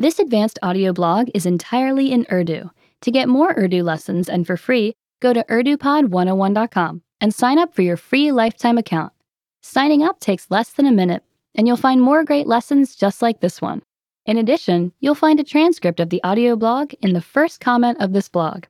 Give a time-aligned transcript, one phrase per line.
[0.00, 2.70] This advanced audio blog is entirely in Urdu.
[3.00, 7.82] To get more Urdu lessons and for free, go to urdupod101.com and sign up for
[7.82, 9.12] your free lifetime account.
[9.60, 11.24] Signing up takes less than a minute,
[11.56, 13.82] and you'll find more great lessons just like this one.
[14.24, 18.12] In addition, you'll find a transcript of the audio blog in the first comment of
[18.12, 18.66] this blog.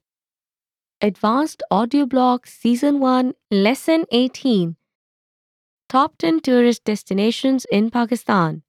[1.02, 4.76] Advanced Audio Blog Season 1, Lesson 18
[5.90, 8.62] Top 10 Tourist Destinations in Pakistan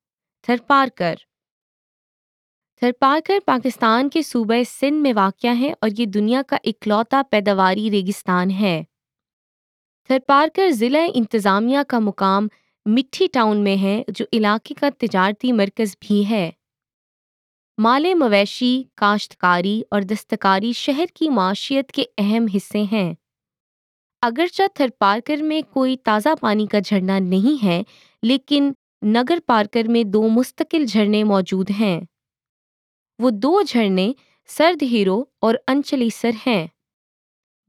[2.81, 8.51] Tharparkar Pakistan کے صوبہ سندھ میں واقع ہے اور یہ دنیا کا اکلوتا پیداواری ریگستان
[8.51, 8.83] ہے۔
[10.03, 12.47] تھرپارکر ضلع انتظامیہ کا مقام
[12.85, 16.51] مٹھی ٹاؤن میں ہے، جو علاقے کا تجارتی مرکز بھی ہے۔
[17.77, 23.13] مال مویشی، کاشتکاری اور دستکاری شہر کی معاشیت کے اہم حصے ہیں۔
[24.21, 27.83] اگرچہ تھر پارکر میں کوئی تازہ پانی کا جھرنا نہیں ہے،
[28.23, 28.71] لیکن
[29.05, 32.01] نگر پارکر میں دو مستقل جھرنے موجود ہیں۔
[33.19, 34.11] وہ دو جھرنے
[34.47, 36.67] سرد ہیرو اور انچلی سر ہیں۔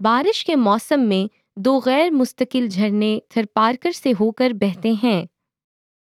[0.00, 5.24] بارش کے موسم میں دو غیر مستقل جھرنے تھرپارکر سے ہو کر بہتے ہیں۔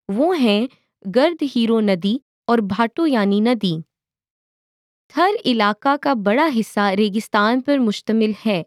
[0.10, 0.68] وہ ہیں
[1.16, 3.78] گرد ہیرو ندی اور بھاٹو یعنی ندی۔
[5.14, 8.64] تھر علاقہ کا بڑا حصہ ریگستان پر مشتمل ہے۔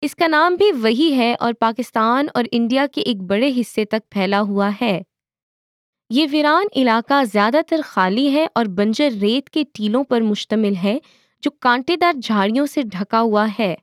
[0.00, 4.10] اس کا نام بھی وہی ہے اور پاکستان اور انڈیا کے ایک بڑے حصے تک
[4.10, 5.02] پھیلا ہوا ہے۔
[6.14, 10.98] یہ ویران علاقہ زیادہ تر خالی ہے اور بنجر ریت کے ٹیلوں پر مشتمل ہے،
[11.42, 13.74] جو کانٹے دار جھاڑیوں سے ڈھکا ہوا ہے۔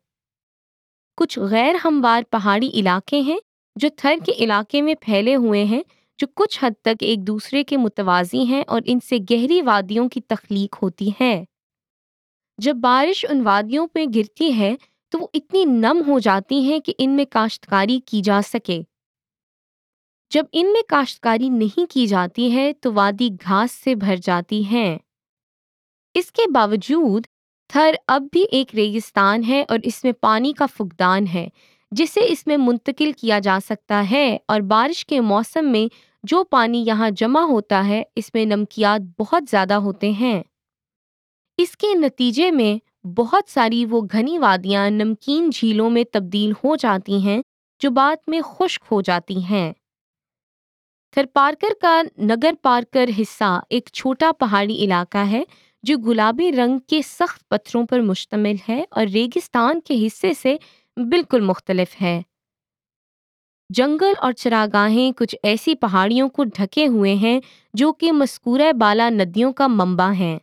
[1.17, 3.37] کچھ غیر ہموار پہاڑی علاقے ہیں،
[3.75, 5.83] جو تھر کے علاقے میں پھیلے ہوئے ہیں،
[6.17, 10.21] جو کچھ حد تک ایک دوسرے کے متوازی ہیں اور ان سے گہری وادیوں کی
[10.21, 11.43] تخلیق ہوتی ہے۔
[12.57, 14.75] جب بارش ان وادیوں پہ گرتی ہے،
[15.09, 18.81] تو وہ اتنی نم ہو جاتی ہیں کہ ان میں کاشتکاری کی جا سکے۔
[20.31, 24.97] جب ان میں کاشتکاری نہیں کی جاتی ہے تو وادی گھاس سے بھر جاتی ہیں
[26.15, 27.23] اس کے باوجود
[27.69, 31.49] تھر اب بھی ایک ریگستان ہے اور اس میں پانی کا فقدان ہے،
[31.91, 35.87] جسے اس میں منتقل کیا جا سکتا ہے اور بارش کے موسم میں
[36.23, 40.43] جو پانی یہاں جمع ہوتا ہے، اس میں نمکیات بہت زیادہ ہوتے ہیں۔
[41.57, 47.17] اس کے نتیجے میں بہت ساری وہ گھنی وادیاں نمکین جھیلوں میں تبدیل ہو جاتی
[47.17, 47.41] ہیں
[47.79, 49.73] جو بعد میں خشک ہو جاتی ہیں۔
[51.13, 55.43] کھر پارکر کا نگر پارکر حصہ ایک چھوٹا پہاڑی علاقہ ہے
[55.83, 60.55] جو گلابی رنگ کے سخت پتھروں پر مشتمل ہے اور ریگستان کے حصے سے
[60.97, 62.21] بالکل مختلف ہے۔
[63.69, 67.39] جنگل اور چراگاہیں کچھ ایسی پہاڑیوں کو ڈھکے ہوئے ہیں
[67.73, 70.37] جو کہ مسکورہ بالا ندیوں کا منبع ہیں۔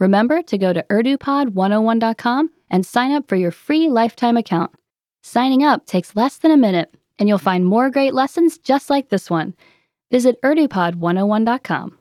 [0.00, 3.38] Remember to go to Urdu pod one o one dot com and sign up for
[3.38, 3.86] your free
[4.16, 4.76] lifetime account
[5.24, 9.08] signing up takes less than a minute and you'll find more great lessons just like
[9.08, 9.54] this one.
[10.10, 11.98] Visit urdupod101.com.